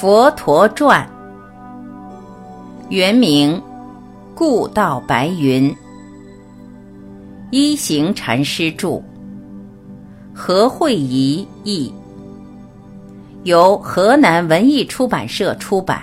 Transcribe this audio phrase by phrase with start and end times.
[0.00, 1.04] 佛陀传》
[2.88, 3.60] 原名
[4.32, 5.76] 故道白云，
[7.50, 9.02] 一行禅师著，
[10.32, 11.92] 何慧仪译，
[13.42, 16.00] 由河南文艺出版社出版。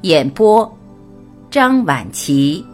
[0.00, 0.76] 演播：
[1.52, 2.66] 张晚琪。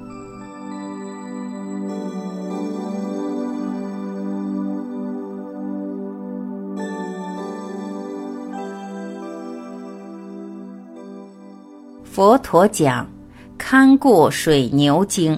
[12.46, 13.04] 陀讲
[13.58, 15.34] 《看过水牛经》。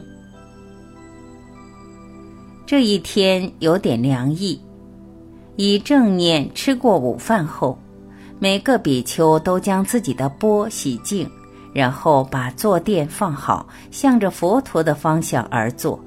[2.66, 4.60] 这一天有点凉意，
[5.56, 7.78] 以正念吃过午饭后，
[8.38, 11.26] 每个比丘都将自己的钵洗净，
[11.72, 15.98] 然后把坐垫放好，向着佛陀的方向而坐。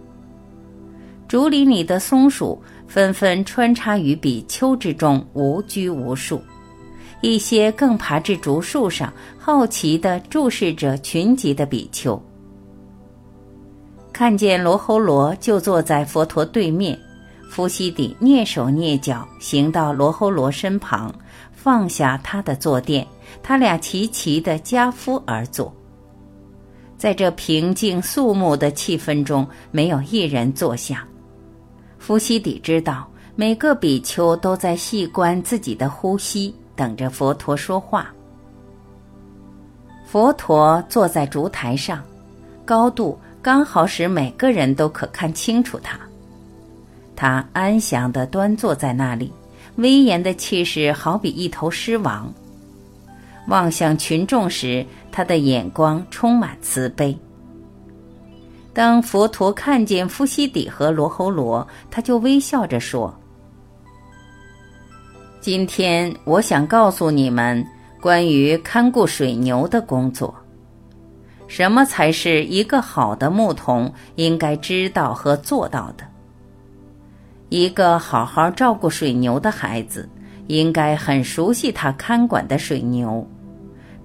[1.27, 6.39] 竹林里的松鼠纷纷穿插于比丘之中，无拘无束。
[7.21, 12.21] 一些更爬至竹树上，好奇地注视着群集的比丘。
[14.11, 16.99] 看见罗侯罗就坐在佛陀对面，
[17.49, 21.13] 伏羲底蹑手蹑脚行到罗侯罗身旁，
[21.51, 23.07] 放下他的坐垫，
[23.41, 25.73] 他俩齐齐的夹夫而坐。
[26.97, 31.07] 在这平静肃穆的气氛中，没有一人坐下。
[31.97, 36.53] 伏羲底知道，每个比丘都在细观自己的呼吸。
[36.81, 38.11] 等着佛陀说话。
[40.03, 42.01] 佛陀坐在烛台上，
[42.65, 45.99] 高度刚好使每个人都可看清楚他。
[47.15, 49.31] 他安详的端坐在那里，
[49.75, 52.33] 威严的气势好比一头狮王。
[53.47, 57.15] 望向群众时，他的眼光充满慈悲。
[58.73, 63.13] 当佛陀看见夫西底和罗侯罗，他就微笑着说。
[65.41, 67.65] 今天我想告诉你们
[67.99, 70.31] 关于看顾水牛的工作。
[71.47, 76.03] 什么才是一个好的牧童应该知道和做到的？
[77.49, 80.07] 一个好好照顾水牛的孩子，
[80.45, 83.27] 应该很熟悉他看管的水牛，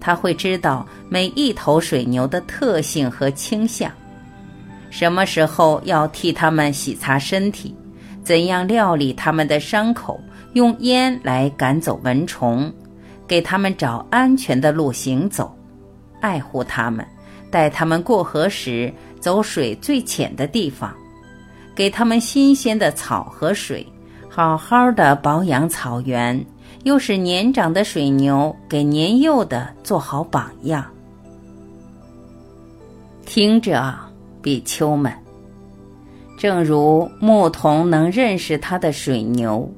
[0.01, 3.93] 他会知道每一头水牛的特性和倾向，
[4.89, 7.77] 什么时候要替他们洗擦身体，
[8.25, 10.19] 怎样料理他们的伤口。
[10.53, 12.73] 用烟来赶走蚊虫，
[13.27, 15.55] 给他们找安全的路行走，
[16.21, 17.07] 爱护他们，
[17.51, 20.95] 带他们过河时走水最浅的地方，
[21.75, 23.87] 给他们新鲜的草和水，
[24.29, 26.45] 好好的保养草原，
[26.85, 30.85] 又使年长的水牛给年幼的做好榜样。
[33.25, 33.95] 听着，
[34.41, 35.13] 比丘们，
[36.39, 39.69] 正如牧童能认识他的水牛。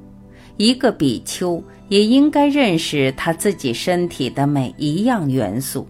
[0.59, 5.87] 一个比丘也应该认识他自己身体的每一样元素，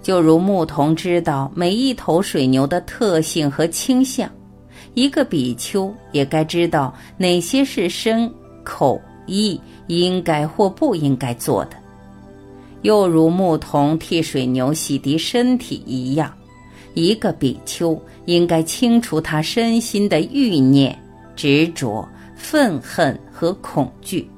[0.00, 4.30] 就如牧童知道每一头水牛的特性和倾向，
[4.94, 8.32] 一个比丘也该知道哪些是身、
[8.64, 11.76] 口、意应该或不应该做的。
[12.80, 16.32] 又如牧童替水牛洗涤身体一样，
[16.94, 20.98] 一个比丘应该清除他身心的欲念、
[21.36, 22.08] 执着。
[22.46, 24.28] 愤恨和恐惧。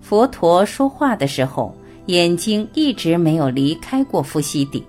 [0.00, 1.74] 佛陀说话的时候，
[2.06, 4.82] 眼睛一直没有离开过夫西底。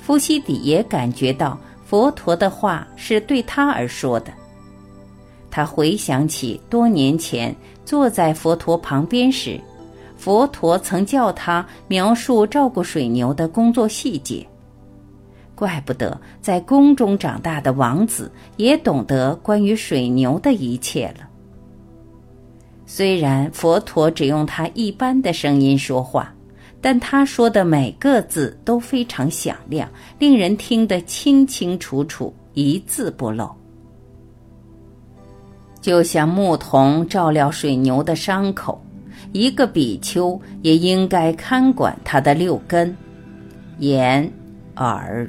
[0.00, 4.32] 夫西底也感觉到佛陀的话是对他而说的。
[5.50, 7.54] 他回想起多年前
[7.84, 9.60] 坐在佛陀旁边时，
[10.16, 14.44] 佛陀曾叫他描述照顾水牛的工作细节。
[15.58, 21.28] 怪不得在宫中长大的王子也懂得关于水牛的一切了。
[22.86, 26.32] 虽然佛陀只用他一般的声音说话，
[26.80, 33.50] 但他说的每个字都非常响亮，令人听得清清楚楚，一字不漏。
[35.80, 38.80] 就像牧童照料水牛的伤口，
[39.32, 42.96] 一个比丘也应该看管他的六根：
[43.80, 44.32] 眼、
[44.76, 45.28] 耳。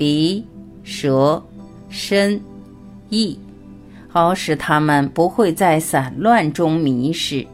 [0.00, 0.42] 鼻、
[0.82, 1.42] 舌、
[1.90, 2.40] 身、
[3.10, 3.38] 意，
[4.08, 7.46] 好使他们不会在散乱中迷失。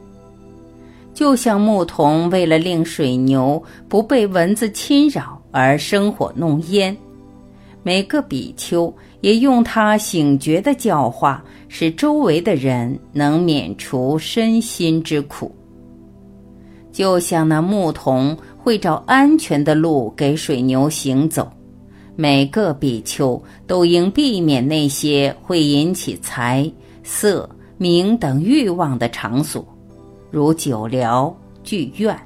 [1.13, 6.97] 就像牧童为了令水牛不被蚊子侵扰而生火弄烟，
[7.83, 15.53] 每个比丘也用他醒觉的教化，使周围的人能免除身心之苦。
[16.93, 21.51] 就像那牧童会找安全的路给水牛行走。
[22.17, 26.71] 每个比丘都应避免那些会引起财
[27.05, 29.63] 色名等欲望的场所，
[30.31, 32.19] 如酒寮、剧院。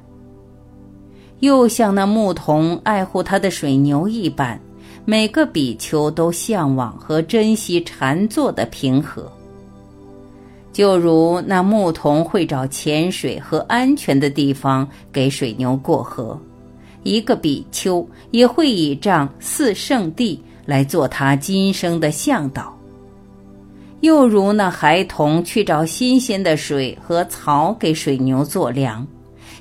[1.41, 4.57] 又像那牧童爱护他的水牛一般，
[5.03, 9.29] 每个比丘都向往和珍惜禅坐的平和。
[10.71, 16.39] 就如那牧童会找浅水和安全的地方给水牛过河，
[17.03, 22.77] 一个比丘也会倚仗四圣地来做他今生的向导。
[24.01, 29.05] 又如那孩童去找新鲜的水和草给水牛做粮，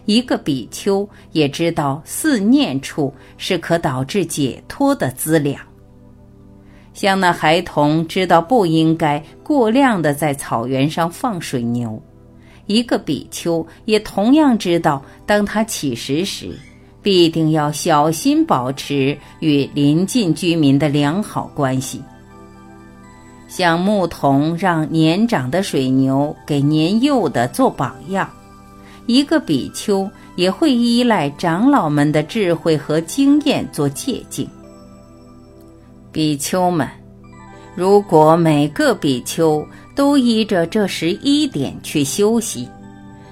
[0.06, 5.60] 一个比丘也知道四念处是可导致解脱的资粮。
[6.94, 12.02] 像那孩童知道不应该过量的在草原上放水牛，
[12.66, 16.58] 一个比丘也同样知道，当他乞食时，
[17.02, 22.02] 必定要小心保持与邻近居民的良好关系。
[23.48, 28.30] 像牧童让年长的水牛给年幼的做榜样，
[29.06, 34.46] 一个比丘也会依赖长老们的智慧和经验做借鉴。
[36.12, 36.88] 比丘们，
[37.74, 39.66] 如果每个比丘
[39.96, 42.68] 都依着这十一点去修习，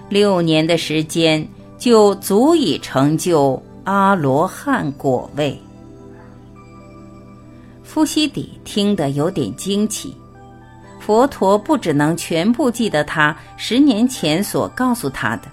[0.09, 1.47] 六年的时间
[1.79, 5.59] 就足以成就阿罗汉果位。
[7.83, 10.15] 夫西底听得有点惊奇，
[11.01, 15.45] 佛陀不只能全部记得他十年前所告诉他的，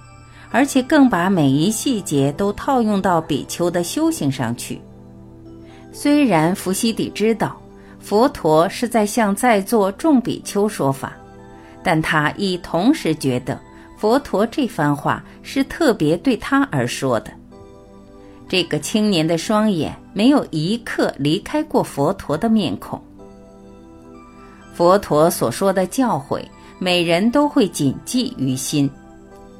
[0.51, 4.81] 而且更把每一细节都套用到比丘的修行上去。
[5.93, 7.55] 虽然伏羲底知道
[7.99, 11.13] 佛陀是在向在座众比丘说法，
[11.81, 13.57] 但他亦同时觉得
[13.97, 17.31] 佛陀这番话是特别对他而说的。
[18.47, 23.01] 这个青年的双眼没有一刻离开过佛陀的面孔。
[24.73, 26.43] 佛陀所说的教诲，
[26.77, 28.89] 每人都会谨记于心。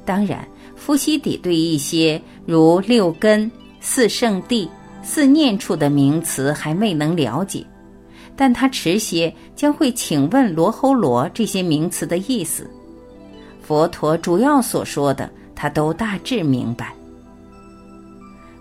[0.04, 0.46] 当然，
[0.76, 3.50] 伏羲底对一些如六根、
[3.80, 4.68] 四圣地。
[5.02, 7.64] 四念处的名词还未能了解，
[8.34, 12.68] 但他迟些将会请问罗侯罗这些名词的意思。
[13.66, 16.94] 佛陀主要所说的，他都大致明白。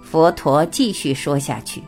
[0.02, 1.84] 佛陀继续说下去，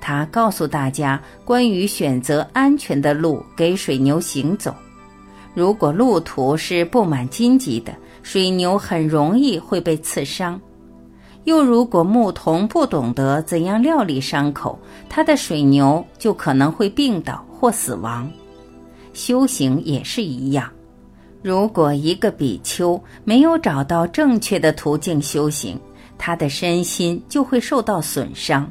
[0.00, 4.74] 他告诉大家关于选择安全的路给水牛行走。
[5.54, 7.94] 如果路途是布满荆棘的，
[8.24, 10.60] 水牛很容易会被刺伤。
[11.44, 14.76] 又如果牧童不懂得怎样料理伤口，
[15.08, 18.28] 他的水牛就可能会病倒或死亡。
[19.12, 20.68] 修行也是一样，
[21.42, 25.78] 如果一个比丘没有找到正确的途径修行，
[26.16, 28.70] 他的身心就会受到损伤。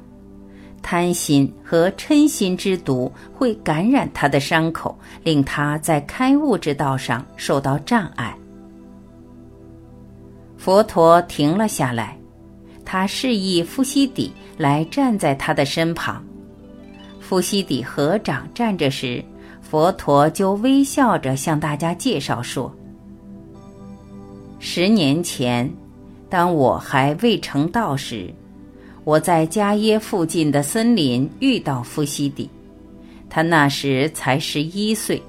[0.81, 8.35] 贪心和嗔心之毒会感染他的伤口，令他在开悟之道上受到障碍。
[10.57, 12.17] 佛陀停了下来。
[12.83, 16.21] 他示意夫西底来站在他的身旁。
[17.21, 19.23] 夫西底合掌站着时，
[19.71, 22.69] 佛陀就微笑着向大家介绍说
[24.59, 25.71] ：“十年前，
[26.29, 28.29] 当我还未成道时，
[29.05, 32.49] 我在迦耶附近的森林遇到夫西底，
[33.29, 35.23] 他那时才十一岁，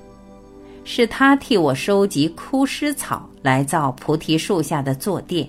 [0.83, 5.49] 是他替我收集枯尸草来造菩提树下的坐垫。”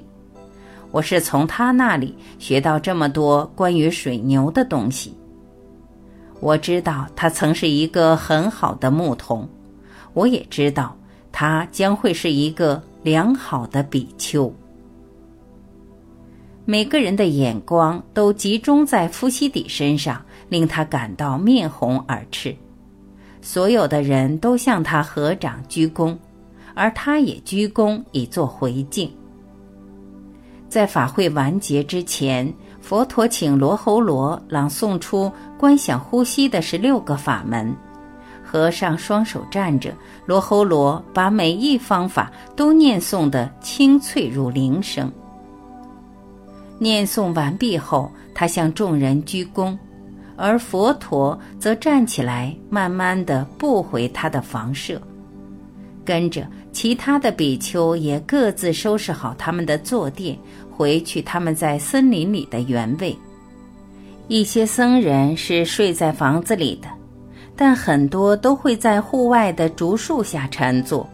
[0.93, 5.11] 我是从他那里学到这么多关于水牛的东西。
[6.39, 9.47] 我知道他曾是一个很好的牧童，
[10.13, 10.95] 我也知道
[11.31, 14.53] 他将会是一个良好的比丘。
[16.65, 22.55] 每个人的眼光都集中在夫西底身上，令他感到面红耳赤。
[23.41, 26.17] 所有的人都向他合掌鞠躬，
[26.73, 29.11] 而他也鞠躬以作回敬。
[30.69, 32.51] 在法会完结之前，
[32.83, 37.73] 佛陀请罗侯罗朗诵出观想呼吸的十六个法门。
[38.43, 39.93] 和尚双手站着，
[40.25, 45.09] 罗侯罗把每一方法都念诵得清脆如铃声。
[46.77, 49.75] 念诵完毕后，他向众人鞠躬，
[50.35, 55.01] 而佛陀则站起来，慢慢地步回他的房舍。
[56.05, 60.37] 跟着其他的比丘也各自收拾好他们的坐垫。
[60.75, 63.15] 回去，他们在森林里的原位。
[64.27, 66.87] 一些僧人是睡在房子里的，
[67.55, 71.07] 但很多都会在户外的竹树下禅坐。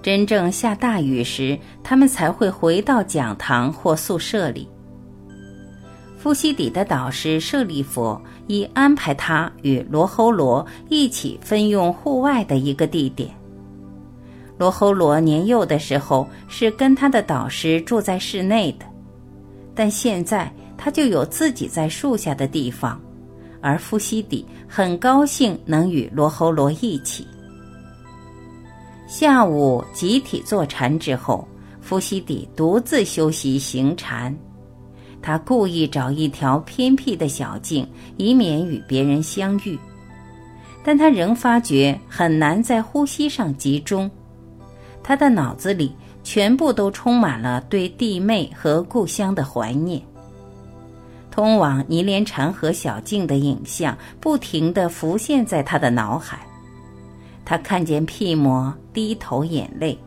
[0.00, 4.68] 真正下大雨时，他们才会回到讲堂或宿舍里。
[6.16, 13.28] 夫西底的导师舍利佛已安排他与罗睺罗一起分用户外的一个地点。
[14.62, 18.86] 罗侯罗年幼的时候是跟他的导师住在室内的，
[19.74, 23.00] 但现在他就有自己在树下的地方，
[23.60, 27.26] 而夫西底很高兴能与罗侯罗一起。
[29.08, 31.44] 下午集体坐禅之后，
[31.80, 34.32] 夫西底独自休息行禅。
[35.20, 37.84] 他故意找一条偏僻的小径，
[38.16, 39.76] 以免与别人相遇。
[40.84, 44.08] 但他仍发觉很难在呼吸上集中。
[45.02, 50.00] 他的脑子里全部都充满了对弟妹和故乡的怀念。
[51.30, 56.46] 通往尼连禅河小径的影像不停地浮现在他的脑海。
[57.44, 59.98] 他看见屁魔低头眼泪，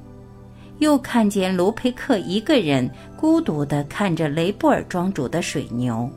[0.78, 6.10] 又看见卢佩克一个人孤独地看着雷布尔庄主的水牛。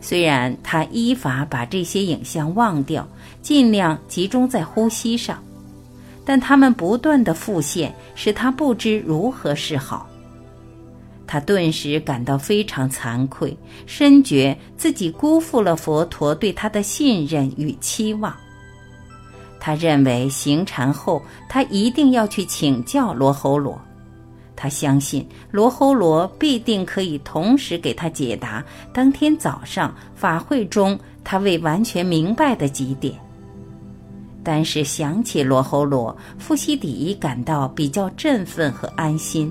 [0.00, 3.08] 虽然他依法把这些影像忘掉，
[3.40, 5.42] 尽量集中在呼吸上。
[6.24, 10.08] 但他们不断的复现，使他不知如何是好。
[11.26, 18.34] 他顿时感到非常惭愧，深觉自己辜负了佛陀对他的信任与期望。
[19.58, 23.80] 他认为行禅后，他一定要去请教罗睺罗。
[24.54, 33.18] 他相信罗睺罗必定可以同时给他解答当天早上法会中他未完全明白的几点。
[34.44, 39.50] 但是想起罗侯罗，夫西底感到比较振奋和安心。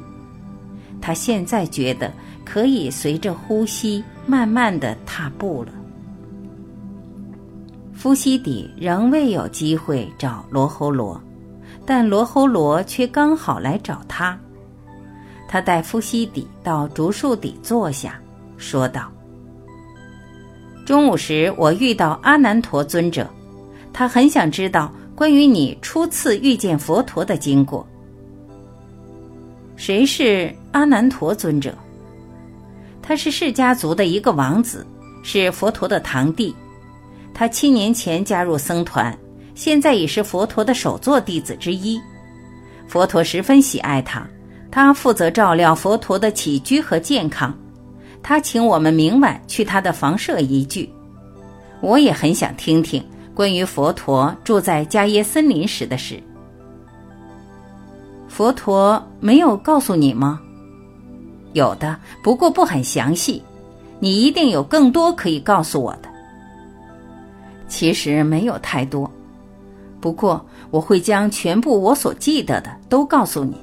[1.02, 2.14] 他现在觉得
[2.46, 5.72] 可以随着呼吸慢慢的踏步了。
[7.92, 11.20] 夫西底仍未有机会找罗侯罗，
[11.86, 14.38] 但罗侯罗却刚好来找他。
[15.48, 18.20] 他带夫西底到竹树底坐下，
[18.58, 19.12] 说道
[20.86, 23.28] ：“中午时我遇到阿难陀尊者。”
[23.94, 27.88] 他很想知道关于你初次遇见佛陀的经过。
[29.76, 31.74] 谁是阿难陀尊者？
[33.02, 34.86] 他是释家族的一个王子，
[35.24, 36.56] 是佛陀的堂弟。
[37.34, 39.16] 他七年前加入僧团，
[39.56, 42.00] 现在已是佛陀的首座弟子之一。
[42.88, 44.26] 佛陀十分喜爱他，
[44.72, 47.54] 他负责照料佛陀的起居和健康。
[48.22, 50.90] 他请我们明晚去他的房舍一聚。
[51.82, 53.04] 我也很想听听。
[53.36, 56.22] 关于佛陀住在迦耶森林时的事，
[58.28, 60.40] 佛陀没有告诉你吗？
[61.54, 63.42] 有的，不过不很详细。
[64.00, 66.10] 你一定有更多可以告诉我的。
[67.68, 69.10] 其实没有太多，
[70.00, 73.56] 不过我会将全部我所记得的都告诉你。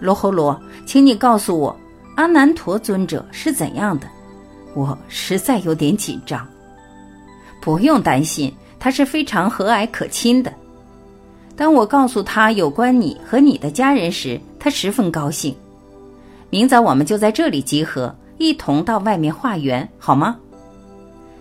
[0.00, 1.76] 罗侯罗，请你告诉我，
[2.16, 4.06] 阿难陀尊者是怎样的？
[4.74, 6.46] 我实在有点紧张。
[7.60, 8.52] 不用担心。
[8.82, 10.52] 他是非常和蔼可亲的。
[11.54, 15.54] 当我告诉他有关你和你的家人时，他十分高兴。
[16.50, 20.36] 明早我们就在这里集合，一同到外面化缘，好吗？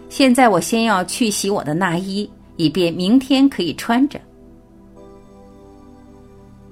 [0.08, 4.22] 现在我先要去洗我的那衣，以便明天可以穿着。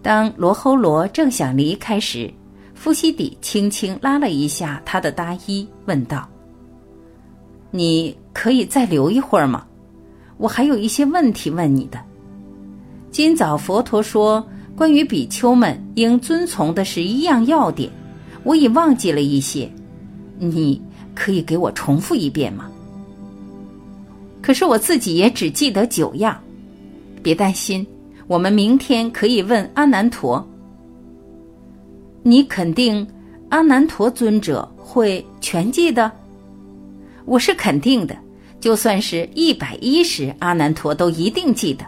[0.04, 2.32] 当罗睺罗正想离开时，
[2.76, 6.30] 夫西底轻轻拉了一下他的大衣，问道
[7.72, 9.66] ：“你可以再留一会儿吗？”
[10.40, 12.00] 我还有一些问题问你的。
[13.12, 14.44] 今早佛陀说，
[14.74, 17.92] 关于比丘们应遵从的是一样要点，
[18.44, 19.70] 我已忘记了一些，
[20.38, 20.82] 你
[21.14, 22.72] 可以给我重复一遍吗？
[24.42, 26.40] 可是我自己也只记得九样。
[27.22, 27.86] 别担心，
[28.26, 30.48] 我们明天可以问阿难陀。
[32.24, 33.06] 你肯定
[33.50, 36.10] 阿难陀尊者会全记得？
[37.26, 38.16] 我是肯定的。
[38.60, 41.86] 就算是一百一十，阿难陀都一定记得。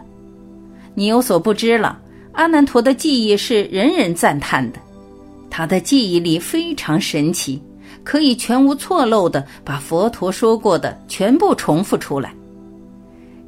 [0.94, 2.00] 你有所不知了，
[2.34, 4.80] 阿难陀的记忆是人人赞叹的，
[5.50, 7.62] 他的记忆力非常神奇，
[8.04, 12.34] 可以全无错漏的把佛陀说过的全部重复出来。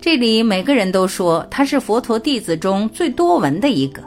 [0.01, 4.03] 这里每个人都说他是佛陀弟子中最多闻的一个，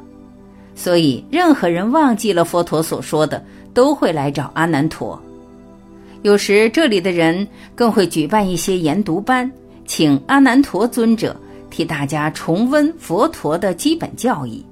[0.74, 3.42] 所以任何人忘记了佛陀所说的，
[3.72, 5.18] 都会来找阿难陀。
[6.22, 9.50] 有时这里的人更会举办一些研读班，
[9.86, 11.36] 请阿难陀尊者
[11.70, 14.64] 替大家重温佛陀的基本教义。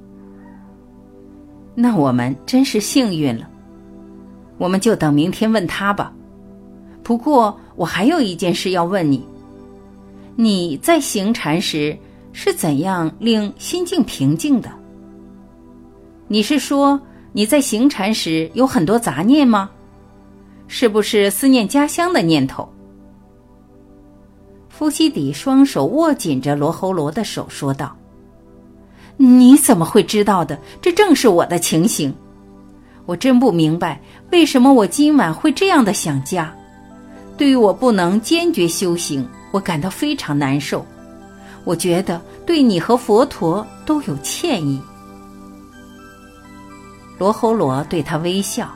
[1.74, 3.48] 那我们真是幸运了，
[4.58, 6.12] 我们就等明天问他吧。
[7.02, 9.24] 不过我还有一件事要问你：
[10.36, 11.96] 你在行禅时
[12.32, 14.70] 是怎样令心境平静的？
[16.26, 17.00] 你是说
[17.32, 19.70] 你在行禅时有很多杂念吗？
[20.76, 22.68] 是不是思念家乡的念头？
[24.68, 27.96] 夫西底双手握紧着罗侯罗的手，说道
[29.16, 30.58] ：“你怎么会知道的？
[30.82, 32.12] 这正是我的情形。
[33.06, 34.00] 我真不明白，
[34.32, 36.52] 为什么我今晚会这样的想家。
[37.36, 40.84] 对于我不能坚决修行，我感到非常难受。
[41.62, 44.82] 我觉得对你和佛陀都有歉意。
[47.16, 48.68] 罗侯罗对他微笑，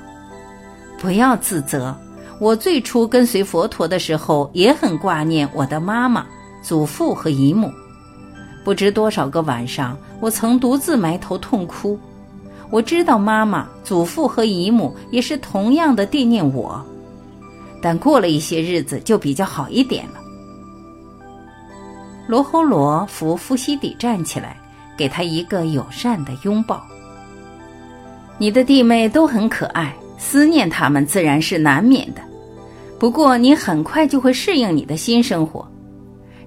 [0.98, 1.96] 不要自责。
[2.40, 6.26] 我最初跟随佛陀的时候，也很挂念我的妈妈、
[6.62, 7.72] 祖父和姨母。
[8.64, 11.98] 不知多少个晚上，我曾独自埋头痛哭。
[12.70, 16.84] 我知道妈妈、祖父和姨母也是同样的惦念我，
[17.80, 20.20] 但过了一些日子就比较好一点了。
[22.26, 24.56] 罗侯罗扶夫西底站起来，
[24.98, 26.84] 给他一个友善的拥抱。
[28.36, 32.20] 你的弟妹都很可爱，思念他们自然是难免的。
[32.98, 35.66] 不过你很快就会适应你的新生活。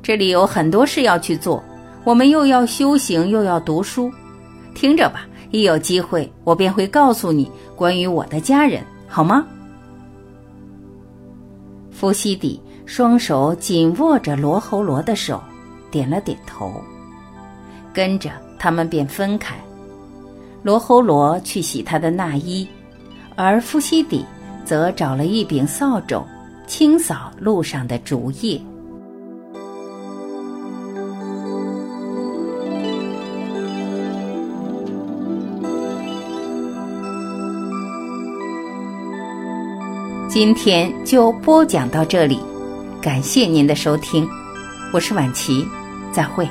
[0.04, 1.63] 这里有很多事要去做，
[2.04, 4.12] 我们又要修行又要读书。
[4.75, 5.25] 听着吧。
[5.54, 9.46] 一有机会，我便会告诉你关于我的家人，好吗？
[11.92, 15.44] 夫西底双手紧握着罗侯罗的手，
[15.92, 16.82] 点了点头。
[17.92, 19.56] 跟着他们便分开，
[20.63, 22.66] 罗侯罗去洗他的那衣，
[23.44, 24.24] 而夫西底
[24.64, 26.24] 则找了一柄扫帚，
[26.68, 28.62] 清扫路上的竹叶。
[40.30, 42.40] 今天就播讲到这里，
[43.02, 44.30] 感谢您的收听，
[44.94, 45.68] 我是婉琪，
[46.14, 46.48] 再会。